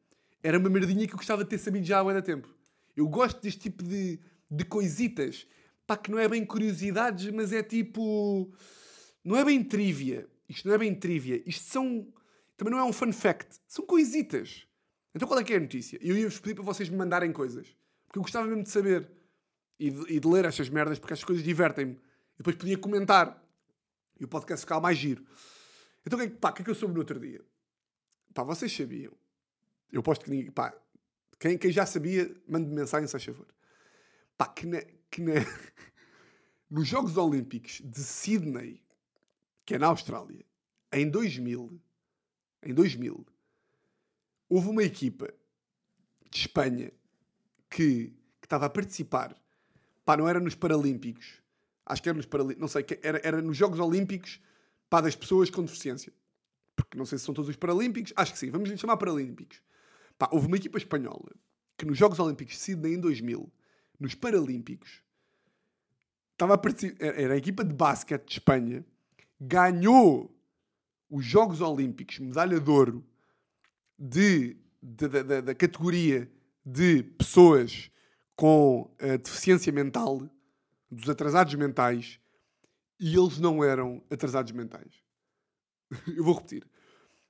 [0.42, 2.48] era uma merdinha que eu gostava de ter sabido já há muito tempo.
[2.96, 4.18] Eu gosto deste tipo de,
[4.50, 5.46] de coisitas,
[5.86, 8.52] pá, que não é bem curiosidades, mas é tipo.
[9.24, 10.28] Não é bem trivia.
[10.48, 11.42] Isto não é bem trivia.
[11.46, 12.12] Isto são.
[12.56, 13.60] Também não é um fun fact.
[13.66, 14.66] São coisitas.
[15.14, 15.98] Então qual é que é a notícia?
[16.00, 17.76] Eu ia-vos pedir para vocês me mandarem coisas.
[18.06, 19.10] Porque eu gostava mesmo de saber.
[19.78, 21.94] E de, e de ler estas merdas, porque estas coisas divertem-me.
[21.94, 23.42] E depois podia comentar.
[24.18, 25.24] E o podcast ficava mais giro.
[26.06, 27.40] Então o que, é pá, que é que eu soube no outro dia?
[28.34, 29.12] Pá, vocês sabiam.
[29.90, 30.50] Eu posto que ninguém.
[30.50, 30.74] Pá,
[31.38, 33.46] quem, quem já sabia, mande mensagem, se faz favor.
[34.36, 34.80] Pá, que, na,
[35.12, 35.34] que na,
[36.68, 38.82] nos Jogos Olímpicos de Sydney,
[39.64, 40.44] que é na Austrália,
[40.90, 41.80] em 2000,
[42.64, 43.24] em 2000,
[44.48, 45.32] houve uma equipa
[46.28, 46.90] de Espanha
[47.70, 49.34] que, estava a participar.
[50.04, 51.40] Pá, não era nos Paralímpicos.
[51.86, 52.60] Acho que era nos Paralímpicos.
[52.60, 54.40] Não sei, era, era nos Jogos Olímpicos
[54.90, 56.12] pá, das pessoas com deficiência.
[56.74, 58.12] Porque não sei se são todos os Paralímpicos.
[58.16, 58.50] Acho que sim.
[58.50, 59.62] Vamos lhe chamar Paralímpicos.
[60.18, 61.32] Pá, houve uma equipa espanhola
[61.78, 63.50] que nos Jogos Olímpicos de Sydney em 2000,
[64.02, 65.00] nos Paralímpicos,
[66.32, 68.84] estava a participar, era a equipa de basquete de Espanha,
[69.40, 70.34] ganhou
[71.08, 73.04] os Jogos Olímpicos, medalha de ouro,
[73.98, 76.28] de, de- da- da- da categoria
[76.64, 77.90] de pessoas
[78.34, 80.28] com eh, deficiência mental,
[80.90, 82.18] dos atrasados mentais,
[82.98, 84.92] e eles não eram atrasados mentais.
[86.16, 86.64] Eu vou repetir.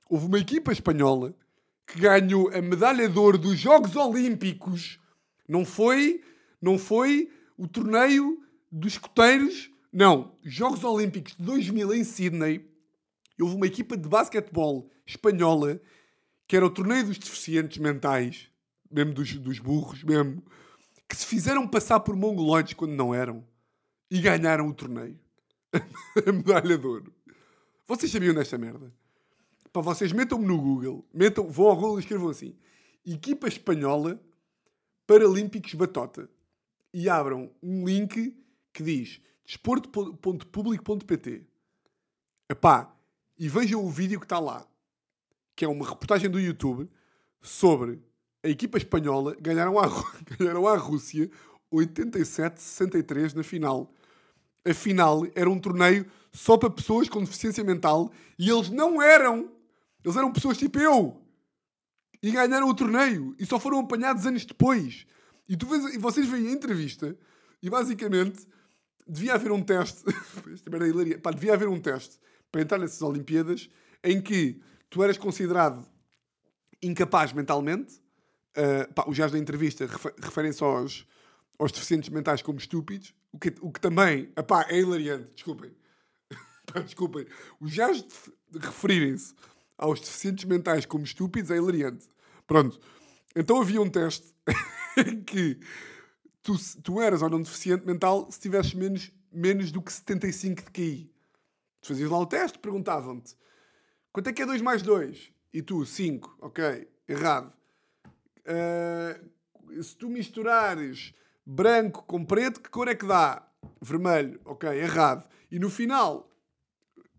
[0.09, 1.35] Houve uma equipa espanhola
[1.85, 4.99] que ganhou a medalha de ouro dos Jogos Olímpicos.
[5.47, 6.23] Não foi,
[6.63, 10.37] não foi o torneio dos escoteiros, não.
[10.41, 12.65] Jogos Olímpicos de 2000 em Sydney.
[13.37, 15.81] Houve uma equipa de basquetebol espanhola
[16.47, 18.49] que era o torneio dos deficientes mentais,
[18.89, 20.41] mesmo dos, dos burros, mesmo,
[21.09, 23.45] que se fizeram passar por mongoloides quando não eram
[24.09, 25.19] e ganharam o torneio.
[26.25, 27.13] a medalha de ouro.
[27.85, 28.93] Vocês sabiam desta merda?
[29.73, 32.55] Para vocês metam-me no Google, metam, vão ao Google e escrevam assim:
[33.05, 34.17] Equipa Espanhola
[35.05, 36.29] Paralímpicos Batota.
[36.93, 38.37] E abram um link
[38.71, 41.43] que diz desporto.public.pt.
[42.49, 42.95] Epá,
[43.37, 44.67] e vejam o vídeo que está lá,
[45.55, 46.89] que é uma reportagem do YouTube
[47.41, 48.01] sobre
[48.43, 51.29] a equipa espanhola ganharam Ru- ganharam à Rússia
[51.73, 53.91] 87-63 na final.
[54.65, 59.51] A final era um torneio só para pessoas com deficiência mental e eles não eram.
[60.03, 61.21] Eles eram pessoas tipo eu.
[62.21, 63.35] E ganharam o torneio.
[63.39, 65.05] E só foram apanhados anos depois.
[65.47, 67.17] E, tu vês, e vocês veem a entrevista
[67.61, 68.47] e basicamente
[69.07, 70.03] devia haver um teste.
[71.21, 72.19] Pá, devia haver um teste
[72.51, 73.69] para entrar nessas Olimpíadas
[74.03, 75.85] em que tu eras considerado
[76.81, 78.01] incapaz mentalmente.
[78.55, 81.07] Uh, pá, os gajos da entrevista refe- referem-se aos,
[81.57, 85.33] aos deficientes mentais como estúpidos, o que, o que também epá, é hilariante.
[85.33, 85.71] Desculpem.
[86.71, 87.25] Pá, desculpem.
[87.59, 88.05] Os gajos
[88.53, 89.33] referirem-se
[89.77, 92.07] aos deficientes mentais como estúpidos é hilariante.
[92.45, 92.79] Pronto.
[93.35, 94.32] Então havia um teste
[95.25, 95.59] que
[96.41, 100.71] tu, tu eras ou não deficiente mental se tivesses menos, menos do que 75 de
[100.71, 101.13] QI.
[101.81, 103.35] Tu fazias lá o teste, perguntavam-te
[104.13, 105.31] quanto é que é 2 mais 2?
[105.51, 106.37] E tu, 5.
[106.39, 107.51] Ok, errado.
[108.45, 109.19] Ah,
[109.81, 111.13] se tu misturares
[111.45, 113.45] branco com preto, que cor é que dá?
[113.81, 114.39] Vermelho.
[114.45, 115.27] Ok, errado.
[115.51, 116.29] E no final,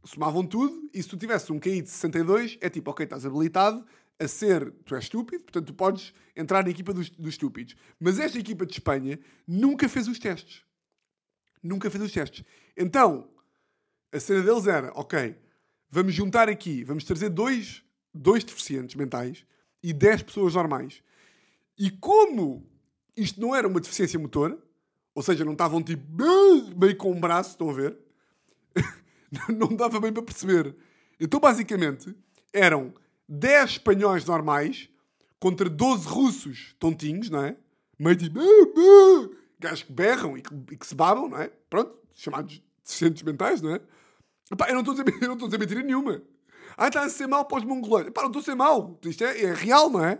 [0.04, 3.84] somavam tudo e se tu tivesse um QI de 62, é tipo, ok, estás habilitado
[4.18, 7.76] a ser, tu és estúpido, portanto tu podes entrar na equipa dos, dos estúpidos.
[7.98, 10.62] Mas esta equipa de Espanha nunca fez os testes.
[11.62, 12.44] Nunca fez os testes.
[12.76, 13.28] Então,
[14.12, 15.36] a cena deles era, ok,
[15.90, 19.44] vamos juntar aqui, vamos trazer dois, dois deficientes mentais
[19.82, 21.02] e 10 pessoas normais.
[21.78, 22.66] E como
[23.16, 24.58] isto não era uma deficiência motora,
[25.14, 26.04] ou seja, não estavam tipo
[26.76, 27.96] meio com um braço, estão a ver?
[29.48, 30.74] não dava bem para perceber.
[31.20, 32.14] Então, basicamente,
[32.52, 32.92] eram
[33.28, 34.88] 10 espanhóis normais
[35.38, 37.56] contra 12 russos tontinhos, não é?
[37.98, 38.40] Meio tipo...
[38.40, 41.48] "Ah, ah", Gajos que berram e que, e que se babam, não é?
[41.70, 43.80] Pronto, chamados deficientes mentais, não é?
[44.50, 46.22] Epá, eu não estou a dizer, mentira nenhuma.
[46.76, 48.08] Ah, está a ser mau para os mongolões.
[48.08, 48.98] Epá, não estou a ser mau.
[49.04, 50.18] Isto é, é real, não é?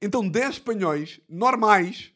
[0.00, 2.12] Então, 10 espanhóis normais,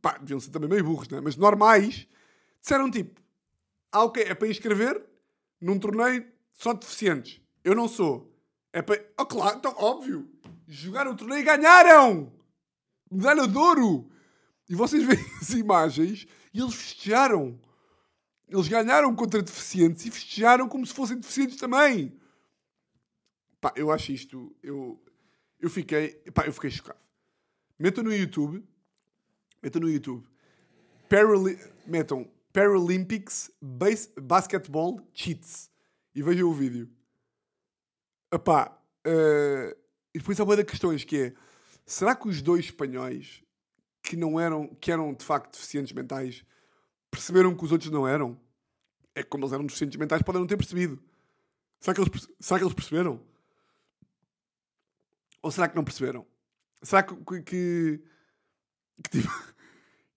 [0.00, 1.20] pá, deviam ser também meio burros, não é?
[1.20, 2.06] Mas normais,
[2.60, 3.20] disseram tipo:
[3.90, 5.04] Ah, ok, é para inscrever
[5.60, 7.39] num torneio só de deficientes.
[7.64, 8.30] Eu não sou.
[8.72, 9.04] É para.
[9.18, 10.30] Oh, claro, então, óbvio.
[10.66, 12.32] Jogaram o torneio e ganharam!
[13.10, 14.08] Medalha de ouro!
[14.68, 17.60] E vocês veem as imagens e eles festejaram.
[18.48, 22.16] Eles ganharam contra deficientes e festejaram como se fossem deficientes também.
[23.60, 24.54] Pá, eu acho isto.
[24.62, 25.02] Eu,
[25.58, 26.14] eu fiquei.
[26.32, 26.98] Pá, eu fiquei chocado.
[27.78, 28.64] Metam no YouTube.
[29.62, 30.26] Metam no YouTube.
[31.08, 35.70] Parali metam Paralympics Base Basketball Cheats.
[36.14, 36.88] E vejam o vídeo.
[38.32, 39.76] Epá, uh,
[40.14, 41.34] e depois há uma das questões que é:
[41.84, 43.42] será que os dois espanhóis
[44.02, 46.44] que não eram, que eram de facto deficientes mentais,
[47.10, 48.40] perceberam que os outros não eram?
[49.14, 51.02] É que como eles eram deficientes mentais, podem não ter percebido.
[51.80, 53.20] Será que eles, será que eles perceberam?
[55.42, 56.26] Ou será que não perceberam?
[56.82, 58.02] Será que, que, que,
[59.02, 59.28] que, tipo,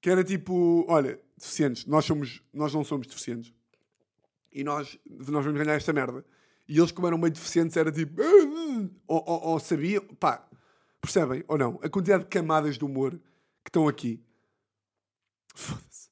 [0.02, 3.54] que era tipo, olha, deficientes, nós, somos, nós não somos deficientes.
[4.52, 6.23] E nós, nós vamos ganhar esta merda.
[6.67, 8.21] E eles, como eram meio deficientes, era tipo.
[9.08, 10.04] Ou, ou, ou sabiam.
[10.19, 10.47] Pá,
[11.02, 11.43] percebem?
[11.47, 11.80] Ou não?
[11.84, 13.12] A quantidade de camadas de humor
[13.63, 14.23] que estão aqui.
[15.54, 16.10] Foda-se.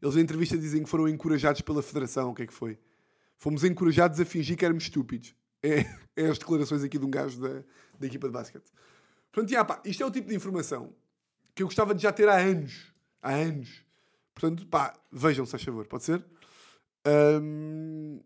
[0.00, 2.30] Eles em entrevista dizem que foram encorajados pela Federação.
[2.30, 2.78] O que é que foi?
[3.36, 5.34] Fomos encorajados a fingir que éramos estúpidos.
[5.62, 5.80] É,
[6.16, 7.62] é as declarações aqui de um gajo da,
[7.98, 8.70] da equipa de basquete.
[9.30, 10.94] Portanto, yeah, pá, isto é o tipo de informação
[11.54, 12.92] que eu gostava de já ter há anos.
[13.22, 13.84] Há anos.
[14.34, 16.24] Portanto, pá, vejam, se faz favor, pode ser?
[17.06, 18.20] Um,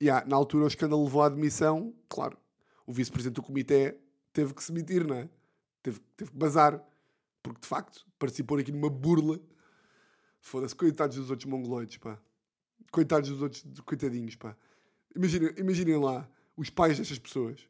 [0.00, 2.36] yeah, na altura o escândalo levou à admissão, claro,
[2.86, 3.98] o vice-presidente do comitê
[4.32, 5.28] teve que se demitir, não é?
[5.82, 6.82] Teve, teve que bazar,
[7.42, 9.40] porque de facto participou aqui numa burla.
[10.40, 12.18] Foda-se, coitados dos outros mongoloides, pá.
[12.90, 14.56] Coitados dos outros, coitadinhos, pá.
[15.14, 17.68] Imaginem, imaginem lá os pais destas pessoas.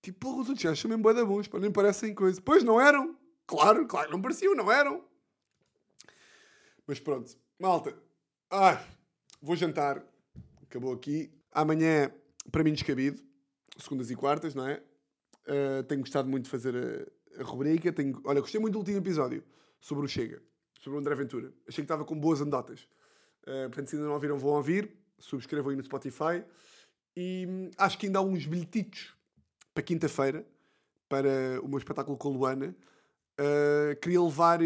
[0.00, 2.40] Tipo, porra, os outros já chamam boi da bons, pá, nem parecem coisa.
[2.40, 5.04] Pois não eram, claro, claro, não pareciam, não eram.
[6.86, 7.96] Mas pronto, malta.
[8.50, 8.84] Ai,
[9.40, 10.04] vou jantar.
[10.62, 11.32] Acabou aqui.
[11.54, 12.10] Amanhã,
[12.50, 13.22] para mim, descabido.
[13.78, 14.82] Segundas e quartas, não é?
[15.46, 17.92] Uh, tenho gostado muito de fazer a, a rubrica.
[17.92, 19.44] Tenho, olha, gostei muito do último episódio
[19.80, 20.42] sobre o Chega,
[20.80, 21.52] sobre o André Ventura.
[21.68, 22.88] Achei que estava com boas anedotas.
[23.42, 24.90] Uh, portanto, se ainda não ouviram, vão ouvir.
[25.18, 26.44] Subscrevam aí no Spotify.
[27.16, 29.14] E hum, acho que ainda há uns bilhetitos
[29.72, 30.44] para quinta-feira,
[31.08, 32.76] para o meu espetáculo com a Luana.
[33.38, 34.58] Uh, queria levar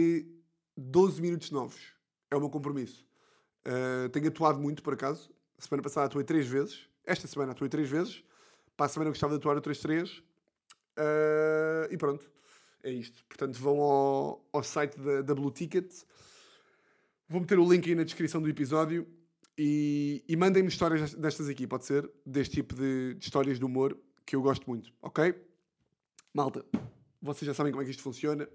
[0.76, 1.94] 12 minutos novos.
[2.30, 3.06] É o meu compromisso.
[3.66, 5.30] Uh, tenho atuado muito, por acaso.
[5.58, 6.88] Semana passada atuei três vezes.
[7.04, 8.22] Esta semana atuei três vezes.
[8.76, 10.18] Para a semana eu gostava de atuar outras três.
[10.98, 12.30] Uh, e pronto.
[12.82, 13.24] É isto.
[13.26, 15.92] Portanto, vão ao, ao site da, da Blue Ticket.
[17.28, 19.06] Vou meter o link aí na descrição do episódio.
[19.58, 22.08] E, e mandem-me histórias destas aqui, pode ser?
[22.24, 25.34] Deste tipo de, de histórias de humor que eu gosto muito, ok?
[26.32, 26.64] Malta,
[27.20, 28.48] vocês já sabem como é que isto funciona.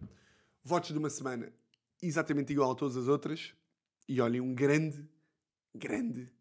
[0.64, 1.52] Votos de uma semana
[2.02, 3.54] exatamente igual a todas as outras.
[4.08, 5.06] E olhem, um grande,
[5.76, 6.32] grande.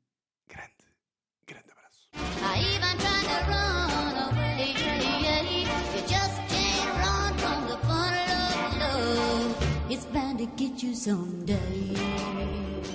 [9.93, 12.72] It's bound to get you someday.